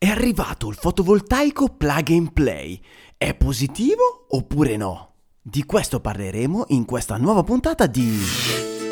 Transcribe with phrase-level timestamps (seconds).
[0.00, 2.80] È arrivato il fotovoltaico plug and play.
[3.16, 5.14] È positivo oppure no?
[5.42, 8.16] Di questo parleremo in questa nuova puntata di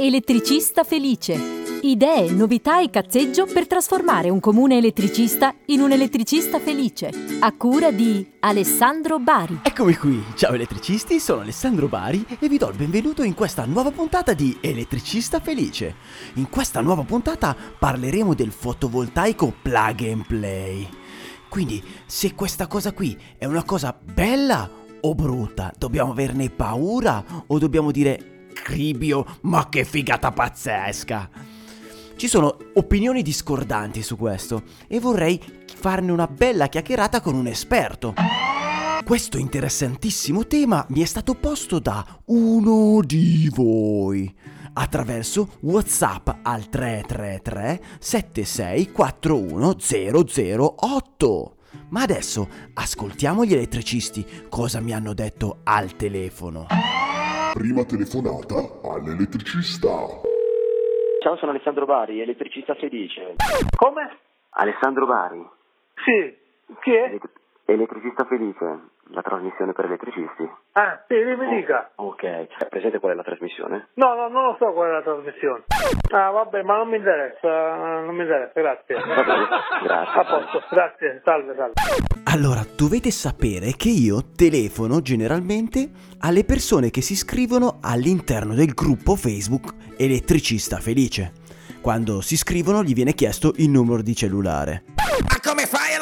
[0.00, 1.55] Elettricista felice.
[1.82, 7.10] Idee, novità e cazzeggio per trasformare un comune elettricista in un elettricista felice.
[7.40, 9.60] A cura di Alessandro Bari.
[9.62, 13.90] Eccomi qui, ciao elettricisti, sono Alessandro Bari e vi do il benvenuto in questa nuova
[13.90, 15.94] puntata di Elettricista Felice.
[16.34, 20.88] In questa nuova puntata parleremo del fotovoltaico plug and play.
[21.48, 24.68] Quindi, se questa cosa qui è una cosa bella
[25.00, 31.54] o brutta, dobbiamo averne paura o dobbiamo dire cribio, ma che figata pazzesca?
[32.16, 38.14] Ci sono opinioni discordanti su questo e vorrei farne una bella chiacchierata con un esperto.
[39.04, 44.34] Questo interessantissimo tema mi è stato posto da uno di voi
[44.72, 49.76] attraverso WhatsApp al 333 7641
[50.74, 51.56] 008.
[51.90, 56.66] Ma adesso ascoltiamo gli elettricisti cosa mi hanno detto al telefono.
[57.52, 60.34] Prima telefonata all'elettricista.
[61.26, 63.34] Ciao, sono Alessandro Bari, elettricista felice.
[63.76, 64.16] Come?
[64.50, 65.44] Alessandro Bari,
[66.04, 66.36] Sì.
[66.82, 67.02] Chi è?
[67.02, 70.48] elett- elettricista felice, la trasmissione per elettricisti.
[70.72, 71.90] Ah, sì, mi dica.
[71.96, 73.88] Ok, è presente qual è la trasmissione?
[73.94, 75.64] No, no, non lo so qual è la trasmissione.
[76.10, 78.94] Ah, vabbè, ma non mi interessa, non mi interessa, grazie.
[79.00, 79.46] Va bene,
[79.82, 80.20] grazie.
[80.20, 81.72] A posto, grazie, salve, salve.
[82.32, 85.88] Allora, dovete sapere che io telefono generalmente
[86.20, 91.32] alle persone che si iscrivono all'interno del gruppo Facebook Elettricista Felice.
[91.80, 94.95] Quando si iscrivono gli viene chiesto il numero di cellulare.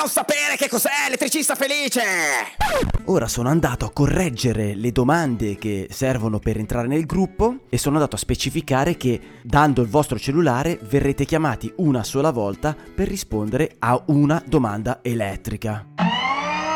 [0.04, 2.02] Non sapere che cos'è elettricista felice?
[3.06, 7.96] Ora sono andato a correggere le domande che servono per entrare nel gruppo e sono
[7.96, 13.76] andato a specificare che dando il vostro cellulare verrete chiamati una sola volta per rispondere
[13.78, 15.86] a una domanda elettrica.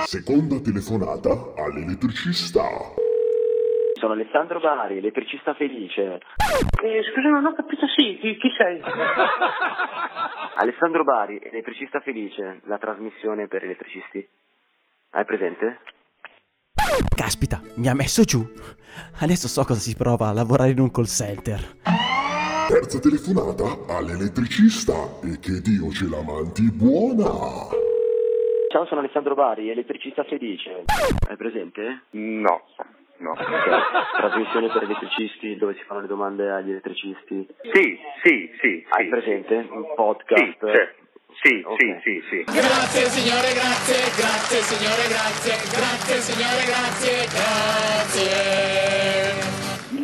[0.07, 2.63] Seconda telefonata all'elettricista.
[3.99, 6.21] Sono Alessandro Bari, elettricista felice.
[6.83, 8.81] Eh, scusa, non ho capito, sì, chi, chi sei?
[10.55, 14.27] Alessandro Bari, elettricista felice, la trasmissione per elettricisti.
[15.11, 15.81] Hai presente?
[17.15, 18.41] Caspita, mi ha messo giù.
[19.21, 21.59] Adesso so cosa si prova a lavorare in un call center.
[22.69, 24.95] Terza telefonata all'elettricista
[25.25, 27.67] e che Dio ce la manti buona.
[28.71, 30.85] Ciao, sono Alessandro Bari, elettricista felice.
[31.29, 32.03] Hai presente?
[32.11, 32.63] No,
[33.19, 33.35] no.
[34.19, 37.47] Trasmissione per elettricisti dove si fanno le domande agli elettricisti.
[37.73, 38.87] Sì, sì, sì.
[38.89, 39.11] Hai sì.
[39.11, 39.55] presente?
[39.71, 40.59] Un Sì, podcast?
[40.61, 40.97] certo.
[41.43, 41.77] Sì, Ok.
[41.79, 42.43] sì, sì, sì.
[42.45, 49.28] Grazie signore, grazie, grazie signore, grazie, grazie signore, grazie, grazie.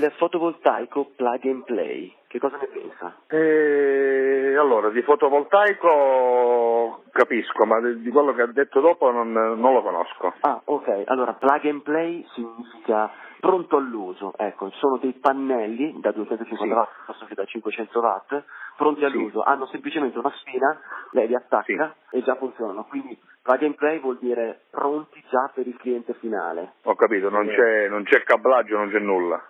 [0.04, 3.14] Il fotovoltaico plug and play, che cosa ne pensa?
[3.28, 9.82] Eh, allora, di fotovoltaico capisco, ma di quello che ha detto dopo non, non lo
[9.82, 10.34] conosco.
[10.40, 13.10] Ah, ok, allora plug and play significa
[13.40, 16.70] pronto all'uso, ecco, sono dei pannelli da 250 Sì.
[16.72, 18.42] watt piuttosto che da 500 watt,
[18.76, 19.06] pronti Sì.
[19.06, 20.78] all'uso, hanno semplicemente una spina,
[21.12, 25.66] lei li attacca e già funzionano, quindi plug and play vuol dire pronti già per
[25.66, 26.74] il cliente finale.
[26.84, 29.42] Ho capito, non c'è, non c'è cablaggio, non c'è nulla.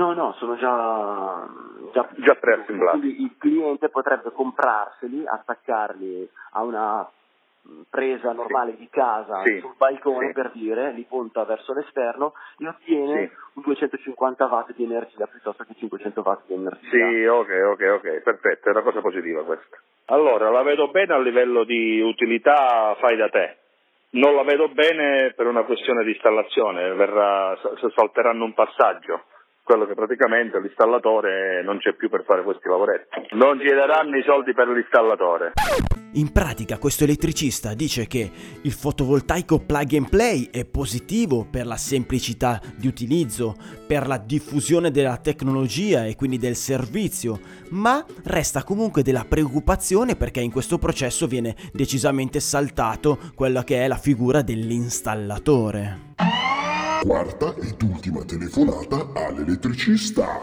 [0.00, 1.46] No, no, sono già,
[1.92, 2.98] già, Già preassemblati.
[3.00, 7.06] Quindi il cliente potrebbe comprarseli, attaccarli a una
[7.90, 9.58] presa normale di casa Sì.
[9.60, 10.32] sul balcone Sì.
[10.32, 13.34] per dire, li punta verso l'esterno e ottiene Sì.
[13.56, 16.88] un 250 watt di energia piuttosto che 500 watt di energia.
[16.88, 19.76] Sì, ok, ok, ok, perfetto, è una cosa positiva questa.
[20.06, 23.56] Allora, la vedo bene a livello di utilità fai da te.
[24.12, 27.54] Non la vedo bene per una questione di installazione, verrà,
[27.94, 29.24] salteranno un passaggio,
[29.62, 33.36] quello che praticamente l'installatore non c'è più per fare questi lavoretti.
[33.36, 35.52] Non ci daranno i soldi per l'installatore.
[36.14, 38.30] In pratica questo elettricista dice che
[38.62, 43.54] il fotovoltaico plug and play è positivo per la semplicità di utilizzo,
[43.86, 47.38] per la diffusione della tecnologia e quindi del servizio,
[47.70, 53.86] ma resta comunque della preoccupazione perché in questo processo viene decisamente saltato quella che è
[53.86, 56.59] la figura dell'installatore.
[57.00, 60.36] Quarta ed ultima telefonata all'elettricista.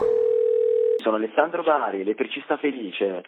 [0.98, 3.22] Sono Alessandro Bari, elettricista felice.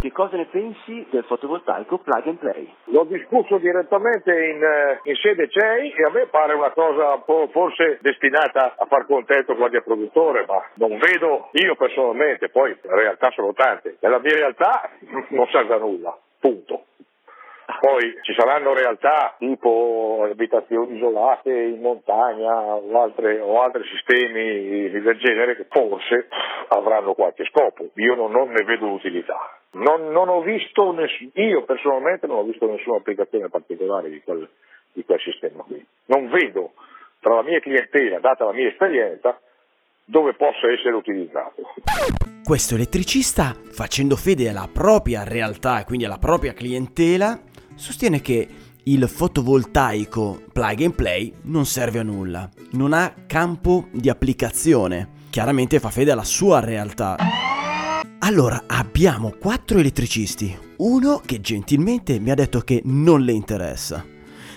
[0.00, 2.72] Che cosa ne pensi del fotovoltaico plug and play?
[2.84, 7.24] L'ho discusso direttamente in, eh, in sede CEI e a me pare una cosa un
[7.26, 12.94] po' forse destinata a far contento qualche produttore, ma non vedo io personalmente, poi le
[12.94, 14.88] realtà sono tante, nella mia realtà
[15.28, 16.84] non serve a nulla, punto.
[17.78, 25.18] Poi ci saranno realtà tipo abitazioni isolate in montagna o, altre, o altri sistemi del
[25.18, 26.28] genere che forse
[26.68, 27.90] avranno qualche scopo.
[27.94, 29.58] Io non, non ne vedo utilità.
[29.72, 34.48] Non, non ho visto, ness- io personalmente non ho visto nessuna applicazione particolare di quel,
[34.92, 35.84] di quel sistema qui.
[36.06, 36.72] Non vedo
[37.20, 39.38] tra la mia clientela, data la mia esperienza,
[40.04, 41.62] dove possa essere utilizzato.
[42.42, 47.38] Questo elettricista, facendo fede alla propria realtà e quindi alla propria clientela,
[47.80, 48.46] sostiene che
[48.84, 55.18] il fotovoltaico plug and play non serve a nulla, non ha campo di applicazione.
[55.30, 57.16] Chiaramente fa fede alla sua realtà.
[58.18, 60.56] Allora, abbiamo quattro elettricisti.
[60.76, 64.04] Uno che gentilmente mi ha detto che non le interessa.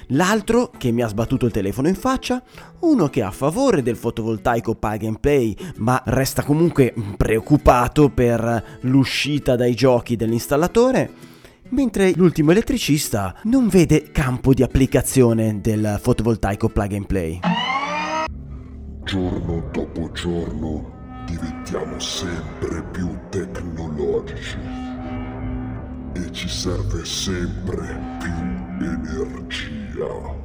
[0.08, 2.44] L'altro che mi ha sbattuto il telefono in faccia,
[2.80, 8.80] uno che è a favore del fotovoltaico plug and play, ma resta comunque preoccupato per
[8.82, 11.32] l'uscita dai giochi dell'installatore,
[11.74, 17.40] mentre l'ultimo elettricista non vede campo di applicazione del fotovoltaico plug and play.
[19.04, 24.58] Giorno dopo giorno diventiamo sempre più tecnologici
[26.14, 30.43] e ci serve sempre più energia.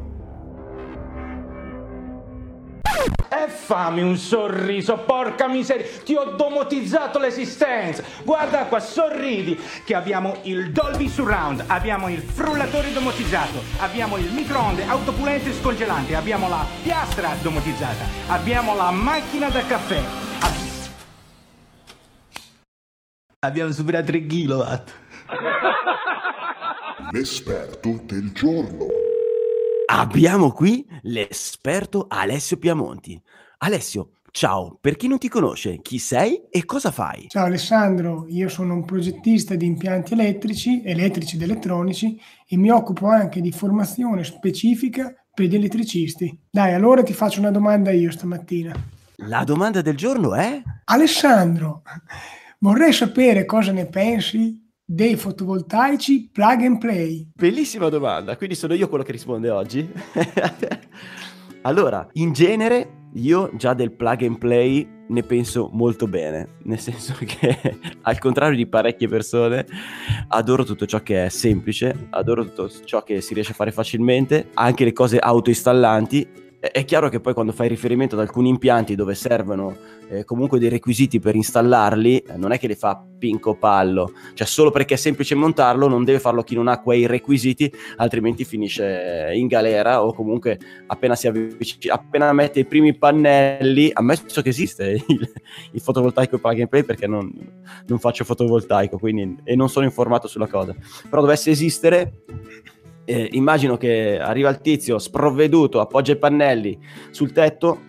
[3.31, 8.03] E fammi un sorriso, porca miseria, ti ho domotizzato l'esistenza.
[8.23, 14.87] Guarda qua, sorridi, che abbiamo il Dolby Surround, abbiamo il frullatore domotizzato, abbiamo il microonde
[14.87, 20.03] autopulente e scongelante, abbiamo la piastra domotizzata, abbiamo la macchina da caffè.
[20.41, 20.67] Ab-
[23.41, 24.63] abbiamo superato 3 kW.
[27.13, 29.07] L'esperto del giorno.
[29.90, 33.19] Abbiamo qui l'esperto Alessio Piamonti.
[33.61, 37.25] Alessio, ciao, per chi non ti conosce, chi sei e cosa fai?
[37.29, 43.06] Ciao Alessandro, io sono un progettista di impianti elettrici, elettrici ed elettronici e mi occupo
[43.06, 46.38] anche di formazione specifica per gli elettricisti.
[46.50, 48.75] Dai, allora ti faccio una domanda io stamattina.
[49.26, 50.62] La domanda del giorno è?
[50.84, 51.81] Alessandro,
[52.58, 57.29] vorrei sapere cosa ne pensi dei fotovoltaici plug and play.
[57.35, 59.87] Bellissima domanda, quindi sono io quello che risponde oggi.
[61.62, 67.14] allora, in genere io già del plug and play ne penso molto bene, nel senso
[67.20, 69.67] che al contrario di parecchie persone
[70.29, 74.49] adoro tutto ciò che è semplice, adoro tutto ciò che si riesce a fare facilmente,
[74.55, 76.46] anche le cose autoinstallanti.
[76.60, 79.76] È chiaro che poi quando fai riferimento ad alcuni impianti dove servono
[80.08, 84.44] eh, comunque dei requisiti per installarli, eh, non è che li fa pinco pallo, cioè
[84.44, 89.31] solo perché è semplice montarlo non deve farlo chi non ha quei requisiti, altrimenti finisce
[89.34, 90.58] in galera o comunque
[90.88, 95.32] appena si avvicina, appena mette i primi pannelli, ammesso che esiste il,
[95.70, 97.31] il fotovoltaico plug and play perché non,
[97.87, 100.75] non faccio fotovoltaico quindi, e non sono informato sulla cosa,
[101.08, 102.25] però dovesse esistere
[103.08, 106.78] eh, immagino che arriva il tizio sprovveduto, appoggia i pannelli
[107.10, 107.81] sul tetto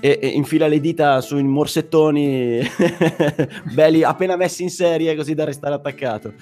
[0.00, 2.60] e, e infila le dita sui morsettoni
[3.72, 6.32] belli appena messi in serie così da restare attaccato.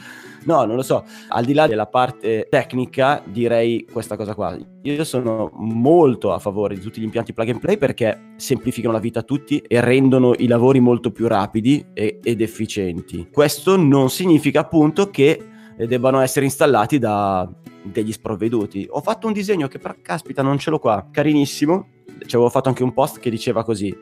[0.44, 1.04] No, non lo so.
[1.28, 4.56] Al di là della parte tecnica, direi questa cosa qua.
[4.80, 8.98] Io sono molto a favore di tutti gli impianti plug and play perché semplificano la
[8.98, 13.28] vita a tutti e rendono i lavori molto più rapidi e, ed efficienti.
[13.30, 15.46] Questo non significa appunto che
[15.76, 17.48] debbano essere installati da
[17.82, 18.86] degli sprovveduti.
[18.90, 21.88] Ho fatto un disegno che, però, caspita, non ce l'ho qua, carinissimo.
[22.26, 23.94] Ci avevo fatto anche un post che diceva così.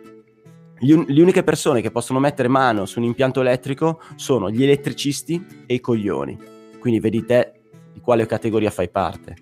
[0.78, 4.62] Gli un- le uniche persone che possono mettere mano su un impianto elettrico sono gli
[4.62, 6.38] elettricisti e i coglioni.
[6.78, 7.52] Quindi vedi te
[7.92, 9.36] di quale categoria fai parte.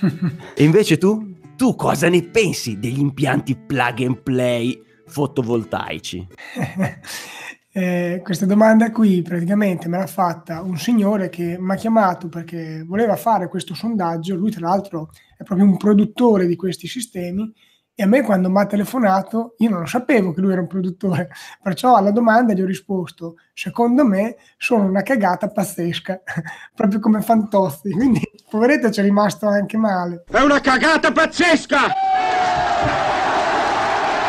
[0.54, 1.34] e invece tu?
[1.56, 6.26] Tu cosa ne pensi degli impianti plug and play fotovoltaici?
[7.76, 12.82] Eh, questa domanda qui praticamente me l'ha fatta un signore che mi ha chiamato perché
[12.82, 14.34] voleva fare questo sondaggio.
[14.34, 17.52] Lui, tra l'altro, è proprio un produttore di questi sistemi.
[17.94, 20.66] E a me, quando mi ha telefonato, io non lo sapevo che lui era un
[20.68, 21.28] produttore,
[21.62, 26.22] perciò alla domanda gli ho risposto: Secondo me sono una cagata pazzesca,
[26.74, 27.90] proprio come Fantozzi.
[27.90, 30.24] Quindi, poveretto, ci è rimasto anche male.
[30.30, 31.80] È una cagata pazzesca!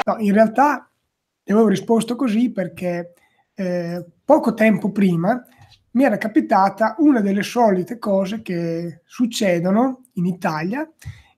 [0.04, 0.92] No, in realtà
[1.42, 3.14] gli avevo risposto così perché
[3.60, 5.44] eh, poco tempo prima
[5.92, 10.88] mi era capitata una delle solite cose che succedono in Italia,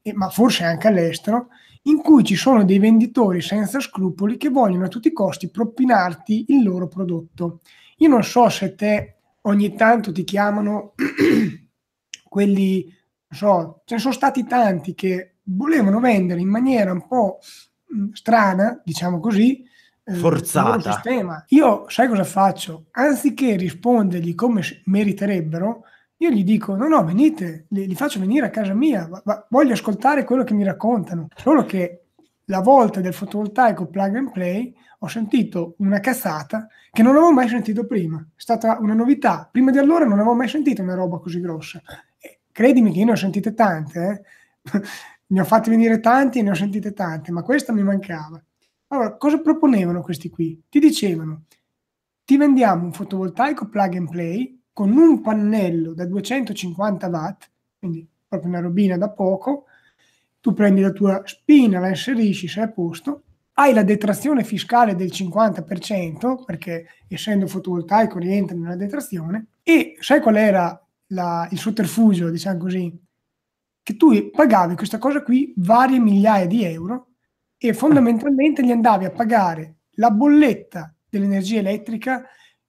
[0.01, 1.47] e, ma forse anche all'estero,
[1.83, 6.45] in cui ci sono dei venditori senza scrupoli che vogliono a tutti i costi propinarti
[6.49, 7.61] il loro prodotto.
[7.99, 10.93] Io non so se te ogni tanto ti chiamano
[12.27, 17.39] quelli, non so, ce ne sono stati tanti che volevano vendere in maniera un po'
[17.87, 19.63] mh, strana, diciamo così,
[20.15, 21.01] Forzata.
[21.49, 22.85] Io sai cosa faccio?
[22.91, 25.83] Anziché rispondergli come meriterebbero,
[26.21, 29.45] Io gli dico, no, no, venite, li, li faccio venire a casa mia, va- va-
[29.49, 31.27] voglio ascoltare quello che mi raccontano.
[31.35, 32.03] Solo che
[32.45, 37.47] la volta del fotovoltaico plug and play ho sentito una cazzata che non avevo mai
[37.47, 38.17] sentito prima.
[38.17, 39.47] È stata una novità.
[39.49, 41.81] Prima di allora non avevo mai sentito una roba così grossa.
[42.17, 44.23] E credimi che io ne ho sentite tante,
[44.71, 44.81] eh.
[45.27, 48.41] ne ho fatti venire tanti e ne ho sentite tante, ma questa mi mancava.
[48.91, 50.63] Allora, cosa proponevano questi qui?
[50.67, 51.43] Ti dicevano,
[52.25, 58.49] ti vendiamo un fotovoltaico plug and play con un pannello da 250 watt, quindi proprio
[58.49, 59.65] una robina da poco,
[60.39, 65.11] tu prendi la tua spina, la inserisci, sei a posto, hai la detrazione fiscale del
[65.11, 72.57] 50%, perché essendo fotovoltaico rientra nella detrazione, e sai qual era la- il sotterfugio, diciamo
[72.59, 72.97] così?
[73.83, 77.08] Che tu pagavi questa cosa qui varie migliaia di euro
[77.61, 82.23] e fondamentalmente gli andavi a pagare la bolletta dell'energia elettrica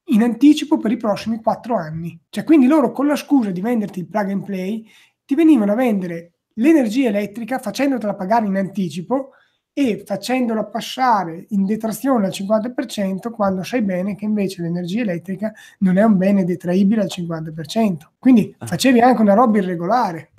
[0.07, 2.19] in anticipo per i prossimi quattro anni.
[2.29, 4.85] Cioè, quindi loro con la scusa di venderti il plug and play
[5.25, 9.31] ti venivano a vendere l'energia elettrica facendotela pagare in anticipo
[9.73, 15.97] e facendola passare in detrazione al 50% quando sai bene che invece l'energia elettrica non
[15.97, 17.97] è un bene detraibile al 50%.
[18.19, 20.33] Quindi facevi anche una roba irregolare.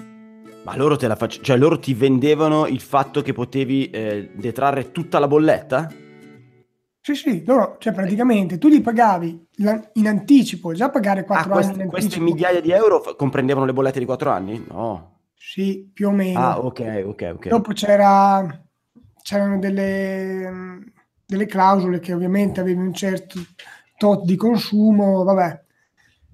[0.63, 4.91] Ma loro te la fac- cioè loro ti vendevano il fatto che potevi eh, detrarre
[4.91, 5.91] tutta la bolletta?
[7.03, 9.47] Sì, sì, loro, cioè praticamente tu gli pagavi
[9.93, 13.97] in anticipo, già pagare Ah, 4 anni queste, migliaia di euro f- comprendevano le bollette
[13.97, 14.63] di 4 anni?
[14.69, 15.17] No.
[15.33, 16.39] Sì, più o meno.
[16.39, 17.47] Ah, ok, ok, ok.
[17.49, 18.63] Dopo c'era,
[19.23, 20.83] c'erano delle,
[21.25, 23.39] delle clausole che ovviamente avevi un certo
[23.97, 25.60] tot di consumo, vabbè.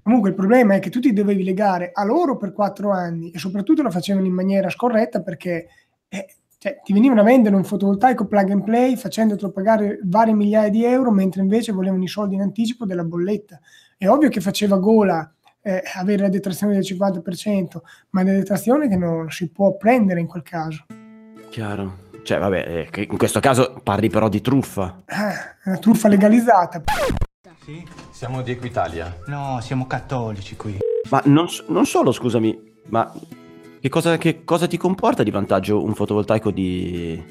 [0.07, 3.39] Comunque il problema è che tu ti dovevi legare a loro per quattro anni e
[3.39, 5.67] soprattutto lo facevano in maniera scorretta perché
[6.07, 10.69] eh, cioè, ti venivano a vendere un fotovoltaico plug and play facendotelo pagare varie migliaia
[10.69, 13.59] di euro mentre invece volevano i soldi in anticipo della bolletta.
[13.97, 15.29] È ovvio che faceva gola
[15.61, 17.65] eh, avere la detrazione del 50%,
[18.11, 20.85] ma è una detrazione che non si può prendere in quel caso.
[21.49, 22.05] Chiaro.
[22.23, 25.03] Cioè, vabbè, eh, in questo caso parli però di truffa.
[25.07, 25.33] Ah,
[25.65, 26.81] una truffa legalizzata.
[27.67, 27.85] Sì?
[28.11, 29.13] Siamo di Equitalia.
[29.25, 30.77] No, siamo cattolici qui.
[31.09, 33.13] Ma non, non solo, scusami, ma
[33.81, 37.21] che cosa, che cosa ti comporta di vantaggio un fotovoltaico di...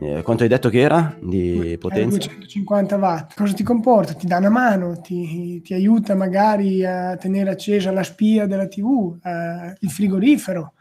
[0.00, 1.14] eh, quanto hai detto che era?
[1.20, 2.16] Di È potenza?
[2.16, 3.34] 250 watt.
[3.36, 4.14] Cosa ti comporta?
[4.14, 9.18] Ti dà una mano, ti, ti aiuta magari a tenere accesa la spia della TV,
[9.22, 10.72] eh, il frigorifero.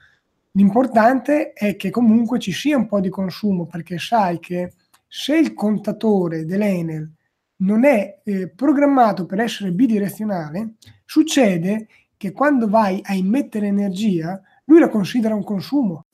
[0.52, 4.76] L'importante è che comunque ci sia un po' di consumo perché sai che
[5.10, 7.17] se il contatore dell'Enel
[7.58, 11.88] non è eh, programmato per essere bidirezionale, succede
[12.18, 16.06] che quando vai a immettere energia, lui la considera un consumo.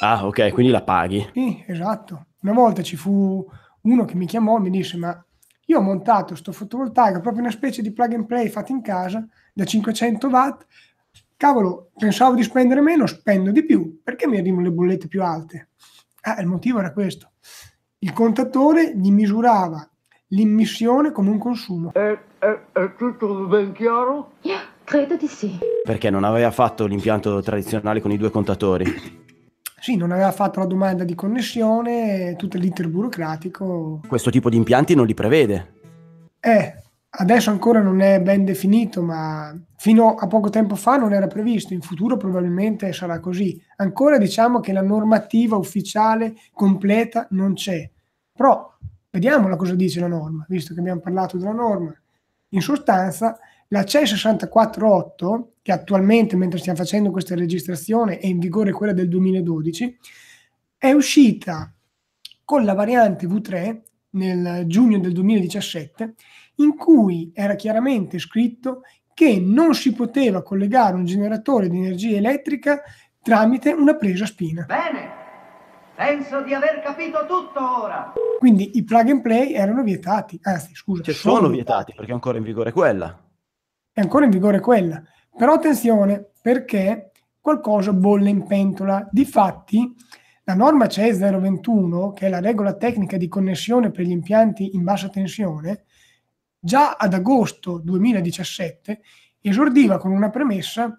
[0.00, 1.30] Ah, ok, quindi la paghi.
[1.32, 2.26] Sì, esatto.
[2.40, 3.46] Una volta ci fu
[3.82, 5.24] uno che mi chiamò e mi disse: Ma
[5.66, 9.26] io ho montato sto fotovoltaico, proprio una specie di plug and play fatto in casa
[9.52, 10.66] da 500 watt.
[11.36, 14.00] Cavolo, pensavo di spendere meno, spendo di più.
[14.02, 15.70] Perché mi arrivano le bollette più alte?
[16.22, 17.32] Ah, il motivo era questo.
[18.04, 19.88] Il contatore gli misurava
[20.28, 21.90] l'immissione come un consumo.
[21.94, 22.18] È,
[22.98, 24.32] tutto ben chiaro?
[24.84, 25.58] Credo di sì.
[25.82, 28.84] Perché non aveva fatto l'impianto tradizionale con i due contatori.
[29.80, 34.02] Sì, non aveva fatto la domanda di connessione, tutto l'iter burocratico.
[34.06, 35.72] Questo tipo di impianti non li prevede.
[36.40, 36.74] Eh,
[37.08, 41.72] adesso ancora non è ben definito, ma fino a poco tempo fa non era previsto.
[41.72, 43.58] In futuro probabilmente sarà così.
[43.76, 47.90] Ancora diciamo che la normativa ufficiale completa non c'è.
[48.36, 48.76] Però
[49.10, 51.96] vediamola cosa dice la norma, visto che abbiamo parlato della norma.
[52.48, 53.38] In sostanza,
[53.68, 59.08] la CE 648, che attualmente, mentre stiamo facendo questa registrazione, è in vigore quella del
[59.08, 59.98] 2012,
[60.76, 61.72] è uscita
[62.44, 66.14] con la variante V3 nel giugno del 2017,
[66.56, 68.82] in cui era chiaramente scritto
[69.14, 72.82] che non si poteva collegare un generatore di energia elettrica
[73.22, 74.64] tramite una presa spina.
[74.64, 75.23] Bene,
[75.94, 78.12] penso di aver capito tutto ora.
[78.38, 82.38] Quindi i plug and play erano vietati, anzi scusa, Cioè, sono vietati perché è ancora
[82.38, 83.18] in vigore quella.
[83.92, 85.02] è ancora in vigore quella.
[85.36, 89.06] Però attenzione perché qualcosa bolle in pentola.
[89.10, 89.94] Difatti,
[90.44, 94.82] la norma CE 021, che è la regola tecnica di connessione per gli impianti in
[94.82, 95.84] bassa tensione,
[96.58, 99.00] già ad agosto 2017
[99.40, 100.98] esordiva con una premessa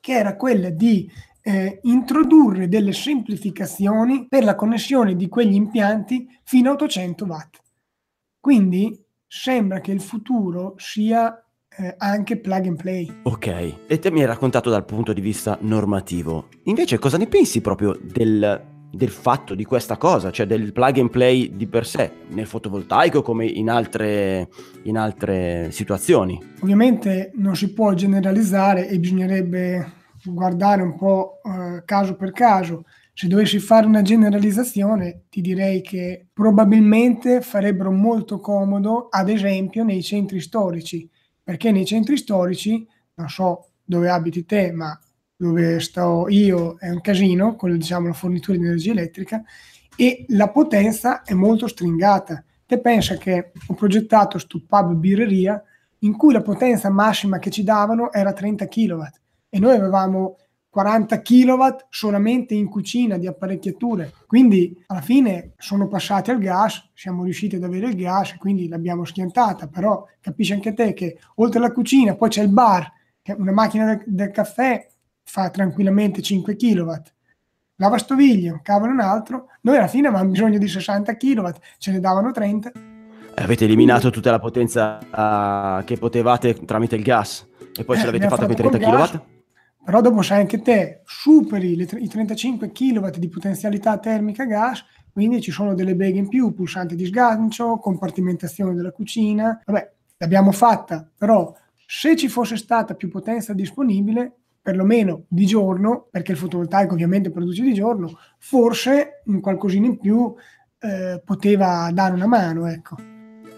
[0.00, 1.10] che era quella di
[1.42, 7.58] eh, introdurre delle semplificazioni per la connessione di quegli impianti fino a 800 watt.
[8.38, 13.20] Quindi sembra che il futuro sia eh, anche plug and play.
[13.22, 16.48] Ok, e te mi hai raccontato dal punto di vista normativo.
[16.64, 21.10] Invece cosa ne pensi proprio del del fatto di questa cosa, cioè del plug and
[21.10, 24.48] play di per sé, nel fotovoltaico come in altre,
[24.82, 26.40] in altre situazioni.
[26.60, 32.84] Ovviamente non si può generalizzare e bisognerebbe guardare un po' eh, caso per caso.
[33.12, 40.02] Se dovessi fare una generalizzazione, ti direi che probabilmente farebbero molto comodo, ad esempio, nei
[40.02, 41.08] centri storici,
[41.42, 44.98] perché nei centri storici, non so dove abiti te, ma
[45.36, 49.42] dove sto io è un casino con diciamo, la fornitura di energia elettrica
[49.96, 52.44] e la potenza è molto stringata.
[52.66, 55.62] Te pensa che ho progettato sto pub birreria
[56.00, 59.02] in cui la potenza massima che ci davano era 30 kW
[59.50, 60.36] e noi avevamo
[60.70, 64.12] 40 kW solamente in cucina di apparecchiature.
[64.26, 69.04] Quindi alla fine sono passati al gas, siamo riusciti ad avere il gas, quindi l'abbiamo
[69.04, 72.90] schiantata, però capisci anche te che oltre alla cucina poi c'è il bar,
[73.20, 74.86] che una macchina del, del caffè
[75.24, 76.92] fa tranquillamente 5 kW.
[77.76, 81.98] Lavastoviglie, un cavolo un altro, noi alla fine avevamo bisogno di 60 kW, ce ne
[81.98, 82.72] davano 30.
[83.34, 88.06] Avete eliminato tutta la potenza uh, che potevate tramite il gas e poi eh, ce
[88.06, 89.38] l'avete fatta con i 30 kW?
[89.84, 95.40] Però dopo sai anche te, superi le, i 35 kW di potenzialità termica gas, quindi
[95.40, 99.60] ci sono delle beghe in più, pulsanti di sgancio, compartimentazione della cucina.
[99.64, 101.52] Vabbè, l'abbiamo fatta, però
[101.86, 104.32] se ci fosse stata più potenza disponibile,
[104.62, 110.32] perlomeno di giorno, perché il fotovoltaico ovviamente produce di giorno, forse un qualcosina in più
[110.78, 113.09] eh, poteva dare una mano, ecco.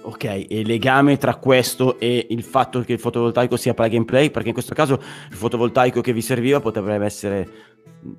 [0.05, 4.05] Ok, e il legame tra questo e il fatto che il fotovoltaico sia plug and
[4.05, 4.31] play?
[4.31, 7.49] Perché in questo caso il fotovoltaico che vi serviva potrebbe essere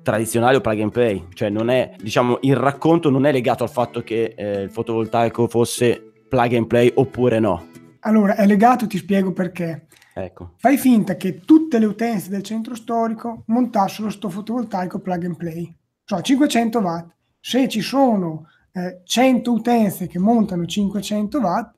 [0.02, 3.70] tradizionale o plug and play, cioè non è, diciamo, il racconto non è legato al
[3.70, 7.68] fatto che eh, il fotovoltaico fosse plug and play oppure no.
[8.00, 9.86] Allora, è legato, ti spiego perché.
[10.14, 10.52] Ecco.
[10.56, 15.76] Fai finta che tutte le utenze del centro storico montassero sto fotovoltaico plug and play,
[16.04, 17.12] cioè 500 watt.
[17.40, 21.73] Se ci sono eh, 100 utenze che montano 500 watt,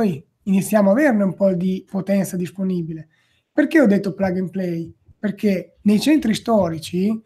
[0.00, 3.08] poi iniziamo a averne un po' di potenza disponibile.
[3.52, 4.90] Perché ho detto plug and play?
[5.18, 7.20] Perché nei centri storici,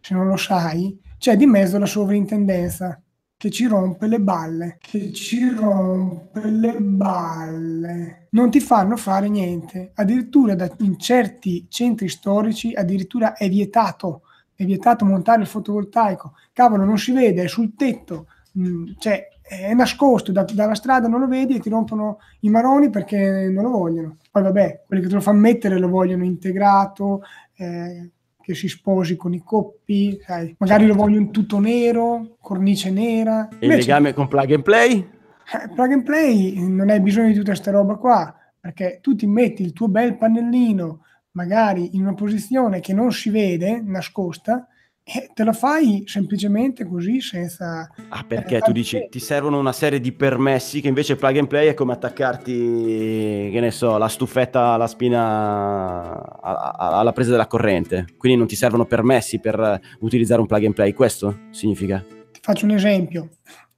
[0.00, 3.02] se non lo sai, c'è di mezzo la sovrintendenza
[3.36, 8.28] che ci rompe le balle, che ci rompe le balle.
[8.30, 9.90] Non ti fanno fare niente.
[9.94, 14.22] Addirittura da, in certi centri storici addirittura è vietato,
[14.54, 16.34] è vietato montare il fotovoltaico.
[16.52, 21.18] Cavolo, non si vede, è sul tetto, mm, cioè è nascosto, da, dalla strada non
[21.18, 24.18] lo vedi e ti rompono i maroni perché non lo vogliono.
[24.30, 27.22] Poi vabbè, quelli che te lo fanno mettere lo vogliono integrato,
[27.56, 28.10] eh,
[28.40, 33.48] che si sposi con i coppi, sai, magari lo voglio in tutto nero, cornice nera.
[33.58, 34.98] E il legame con plug and play?
[34.98, 39.26] Eh, plug and play non hai bisogno di tutta questa roba qua, perché tu ti
[39.26, 41.00] metti il tuo bel pannellino
[41.32, 44.68] magari in una posizione che non si vede, nascosta,
[45.12, 47.90] e te la fai semplicemente così senza...
[48.10, 51.48] Ah, perché eh, tu dici ti servono una serie di permessi che invece plug and
[51.48, 58.06] play è come attaccarti, che ne so, la stufetta alla spina alla presa della corrente.
[58.16, 62.04] Quindi non ti servono permessi per utilizzare un plug and play, questo significa?
[62.30, 63.30] Ti faccio un esempio.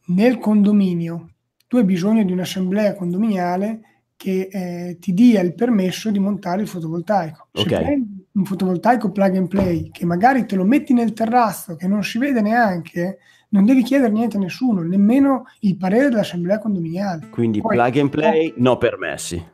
[0.08, 1.30] Nel condominio
[1.66, 3.80] tu hai bisogno di un'assemblea condominiale
[4.16, 7.48] che eh, ti dia il permesso di montare il fotovoltaico.
[7.52, 7.82] Se okay.
[7.82, 12.02] prendi un fotovoltaico plug and play che magari te lo metti nel terrazzo che non
[12.02, 13.18] si vede neanche,
[13.48, 17.28] non devi chiedere niente a nessuno, nemmeno il parere dell'assemblea condominiale.
[17.30, 19.44] Quindi Poi, plug and play, no, no permessi.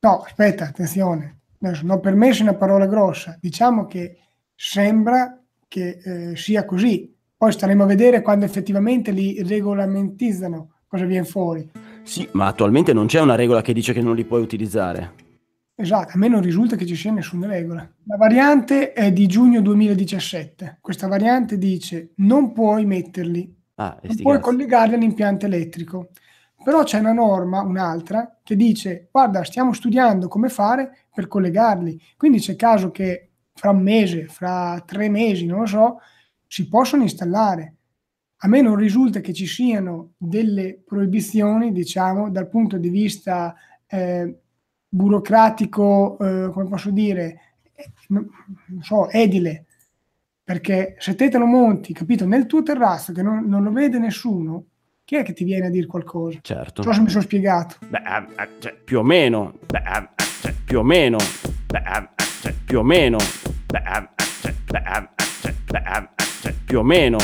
[0.00, 1.38] No, aspetta, attenzione.
[1.60, 3.36] Adesso, no permessi è una parola grossa.
[3.40, 4.18] Diciamo che
[4.54, 7.12] sembra che eh, sia così.
[7.36, 11.70] Poi staremo a vedere quando effettivamente li regolamentizzano cosa viene fuori.
[12.02, 15.26] Sì, ma attualmente non c'è una regola che dice che non li puoi utilizzare.
[15.80, 17.88] Esatto, a me non risulta che ci sia nessuna regola.
[18.06, 20.78] La variante è di giugno 2017.
[20.80, 26.08] Questa variante dice non puoi metterli, ah, non puoi collegarli all'impianto elettrico.
[26.64, 32.00] Però c'è una norma, un'altra, che dice guarda, stiamo studiando come fare per collegarli.
[32.16, 35.98] Quindi c'è caso che fra un mese, fra tre mesi, non lo so,
[36.48, 37.74] si possono installare
[38.42, 43.54] a me non risulta che ci siano delle proibizioni, diciamo, dal punto di vista
[43.86, 44.42] eh,
[44.88, 47.40] burocratico, eh, come posso dire,
[47.74, 48.28] eh, non,
[48.80, 49.66] so, edile,
[50.42, 53.98] perché se te te lo monti, capito, nel tuo terrazzo che non, non, lo vede
[53.98, 54.64] nessuno,
[55.04, 56.38] chi è che ti viene a dire qualcosa?
[56.42, 56.82] Certo.
[56.82, 57.76] Non so se mi sono spiegato.
[57.88, 60.08] Beh, eh, eh cioè, più o meno, beh, eh,
[60.40, 61.18] cioè, più o meno,
[61.66, 61.82] beh,
[62.40, 63.18] cioè, più o meno,
[63.66, 63.82] beh,
[64.40, 64.54] cioè,
[66.40, 67.18] cioè, più o meno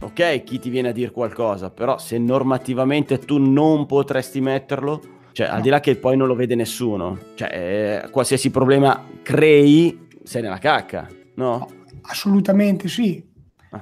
[0.00, 5.00] ok, chi ti viene a dire qualcosa, però se normativamente tu non potresti metterlo,
[5.32, 10.08] cioè al di là che poi non lo vede nessuno, cioè eh, qualsiasi problema crei,
[10.22, 11.58] sei nella cacca, no?
[11.58, 11.68] no?
[12.02, 13.28] Assolutamente sì.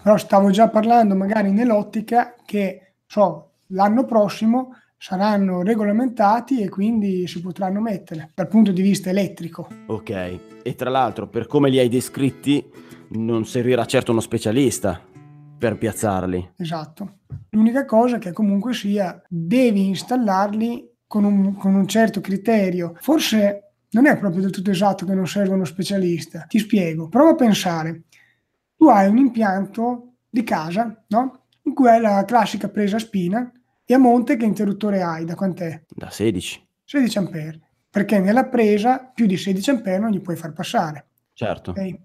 [0.02, 7.40] Però stavo già parlando magari nell'ottica che so, l'anno prossimo saranno regolamentati e quindi si
[7.40, 9.68] potranno mettere dal punto di vista elettrico.
[9.86, 12.62] Ok, e tra l'altro per come li hai descritti
[13.10, 15.00] non servirà certo uno specialista
[15.58, 16.52] per piazzarli.
[16.56, 17.18] Esatto.
[17.50, 22.94] L'unica cosa è che comunque sia devi installarli con un, con un certo criterio.
[23.00, 26.44] Forse non è proprio del tutto esatto che non serve uno specialista.
[26.46, 27.08] Ti spiego.
[27.08, 28.02] Prova a pensare.
[28.76, 31.46] Tu hai un impianto di casa, no?
[31.62, 33.50] In cui hai la classica presa a spina
[33.84, 35.24] e a monte che interruttore hai?
[35.24, 35.84] Da quant'è?
[35.88, 36.66] Da 16.
[36.84, 37.60] 16 ampere.
[37.90, 41.06] Perché nella presa più di 16 ampere non gli puoi far passare.
[41.32, 41.70] Certo.
[41.70, 41.98] Okay?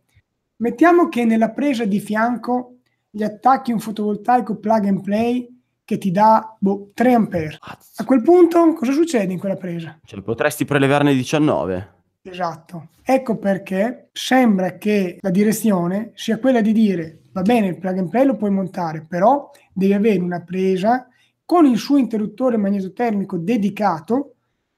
[0.58, 2.78] Mettiamo che nella presa di fianco
[3.10, 5.53] gli attacchi un fotovoltaico plug and play
[5.86, 7.58] che ti dà boh, 3 ampere.
[7.60, 10.00] A quel punto cosa succede in quella presa?
[10.04, 11.91] Cioè potresti prelevarne 19.
[12.24, 12.89] Esatto.
[13.04, 18.10] Ecco perché sembra che la direzione sia quella di dire va bene il plug and
[18.10, 21.08] play lo puoi montare, però devi avere una presa
[21.43, 24.36] con il suo interruttore magnetotermico dedicato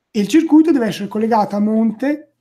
[0.09, 2.31] e il circuito deve essere collegato a monte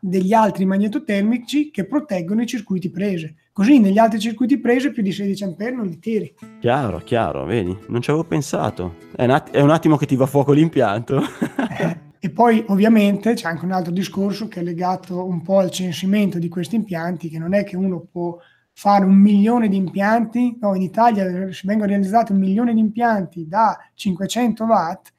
[0.00, 3.34] degli altri magnetotermici che proteggono i circuiti prese.
[3.56, 6.34] Così negli altri circuiti prese più di 16 A non li tiri.
[6.60, 8.96] Chiaro, chiaro, vedi, non ci avevo pensato.
[9.16, 11.22] È un, att- è un attimo che ti va a fuoco l'impianto.
[11.80, 15.70] eh, e poi ovviamente c'è anche un altro discorso che è legato un po' al
[15.70, 18.36] censimento di questi impianti, che non è che uno può
[18.74, 21.24] fare un milione di impianti, no, in Italia
[21.62, 25.14] vengono realizzati un milione di impianti da 500 watt,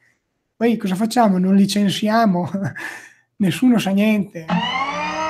[0.56, 1.40] poi cosa facciamo?
[1.40, 2.48] Non licenziamo,
[3.38, 4.46] nessuno sa niente.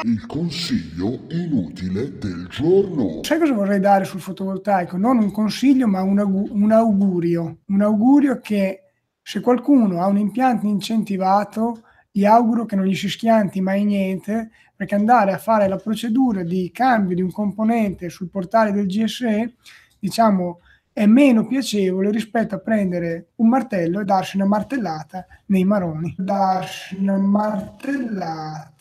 [0.03, 3.23] Il consiglio inutile del giorno.
[3.23, 4.97] Sai cosa vorrei dare sul fotovoltaico?
[4.97, 7.59] Non un consiglio, ma un, aug- un augurio.
[7.65, 8.83] Un augurio che
[9.21, 11.81] se qualcuno ha un impianto incentivato,
[12.11, 16.43] gli auguro che non gli si schianti mai niente, perché andare a fare la procedura
[16.43, 19.55] di cambio di un componente sul portale del GSE,
[19.99, 20.59] diciamo,
[20.93, 26.15] è meno piacevole rispetto a prendere un martello e darsi una martellata nei maroni.
[26.17, 28.71] Darsi una martellata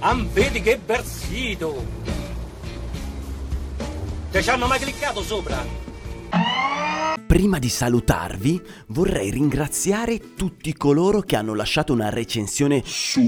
[0.00, 1.84] Am vedi che bel sito!
[4.32, 5.87] Te ci hanno mai cliccato sopra?
[7.28, 13.20] Prima di salutarvi, vorrei ringraziare tutti coloro che hanno lasciato una recensione su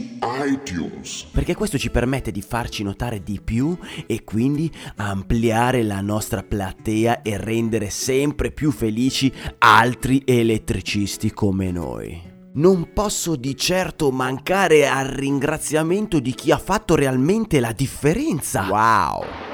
[0.46, 1.26] iTunes.
[1.30, 7.20] Perché questo ci permette di farci notare di più e quindi ampliare la nostra platea
[7.22, 12.20] e rendere sempre più felici altri elettricisti come noi.
[12.54, 18.66] Non posso di certo mancare al ringraziamento di chi ha fatto realmente la differenza.
[18.68, 19.49] Wow!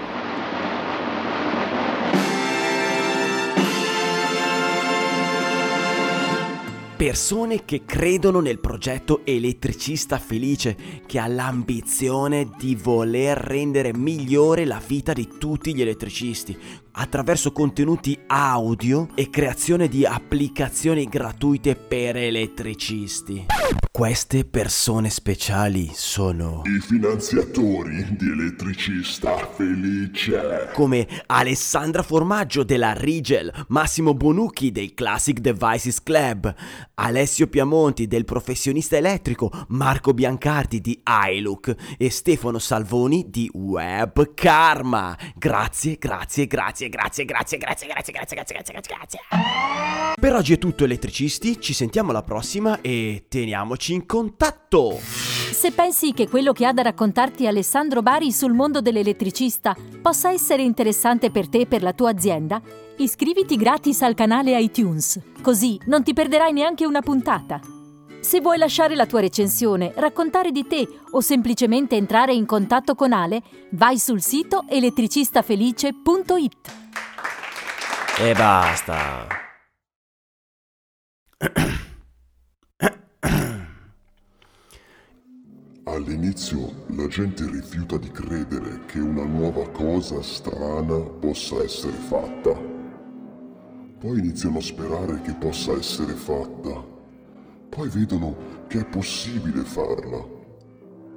[6.96, 14.80] Persone che credono nel progetto elettricista felice, che ha l'ambizione di voler rendere migliore la
[14.84, 16.56] vita di tutti gli elettricisti,
[16.98, 23.46] attraverso contenuti audio e creazione di applicazioni gratuite per elettricisti.
[23.96, 34.12] Queste persone speciali sono i finanziatori di Elettricista Felice, come Alessandra Formaggio della Rigel, Massimo
[34.12, 36.54] Bonucchi del Classic Devices Club,
[36.96, 45.16] Alessio Piamonti del Professionista Elettrico, Marco Biancardi di iLook e Stefano Salvoni di Web Karma.
[45.34, 49.20] Grazie, grazie, grazie, grazie, grazie, grazie, grazie, grazie, grazie, grazie, grazie, grazie.
[50.18, 54.98] Per oggi è tutto elettricisti, ci sentiamo alla prossima e teniamoci in contatto!
[55.56, 60.62] Se pensi che quello che ha da raccontarti Alessandro Bari sul mondo dell'elettricista possa essere
[60.62, 62.60] interessante per te e per la tua azienda,
[62.96, 67.75] iscriviti gratis al canale iTunes, così non ti perderai neanche una puntata.
[68.26, 73.12] Se vuoi lasciare la tua recensione, raccontare di te o semplicemente entrare in contatto con
[73.12, 76.56] Ale, vai sul sito elettricistafelice.it.
[78.18, 79.28] E basta.
[85.84, 92.50] All'inizio la gente rifiuta di credere che una nuova cosa strana possa essere fatta.
[94.00, 96.95] Poi iniziano a sperare che possa essere fatta.
[97.76, 100.26] Poi vedono che è possibile farla.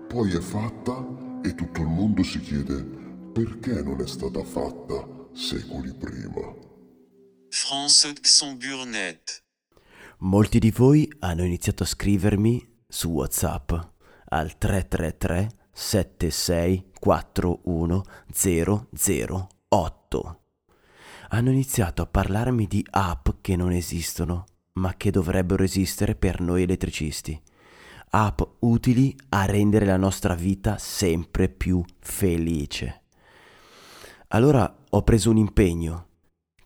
[0.09, 2.83] Poi è fatta e tutto il mondo si chiede
[3.31, 6.53] perché non è stata fatta secoli prima.
[7.47, 9.31] France Xamburnette.
[10.17, 13.71] Molti di voi hanno iniziato a scrivermi su WhatsApp
[14.25, 18.03] al 333 7641
[19.69, 20.41] 008.
[21.29, 24.43] Hanno iniziato a parlarmi di app che non esistono,
[24.73, 27.39] ma che dovrebbero esistere per noi elettricisti.
[28.12, 33.03] App utili a rendere la nostra vita sempre più felice.
[34.29, 36.08] Allora ho preso un impegno,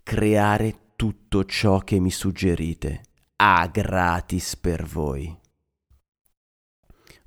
[0.04, 3.02] creare tutto ciò che mi suggerite
[3.38, 5.38] a gratis per voi.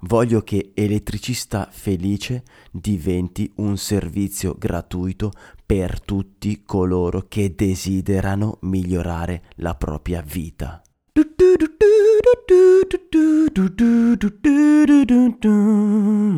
[0.01, 5.33] Voglio che Elettricista Felice diventi un servizio gratuito
[5.65, 10.83] per tutti coloro che desiderano migliorare la propria vita.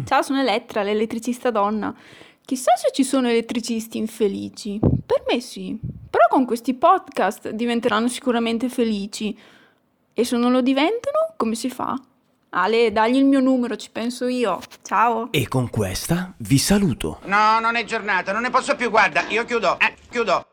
[0.06, 1.92] Ciao, sono Elettra, l'elettricista donna.
[2.44, 4.78] Chissà se ci sono elettricisti infelici.
[4.78, 5.76] Per me sì.
[6.08, 9.36] Però con questi podcast diventeranno sicuramente felici.
[10.14, 12.00] E se non lo diventano, come si fa?
[12.50, 14.58] Ale, dagli il mio numero, ci penso io.
[14.82, 15.28] Ciao.
[15.32, 17.20] E con questa vi saluto.
[17.24, 20.46] No, non è giornata, non ne posso più, guarda, io chiudo, eh, chiudo.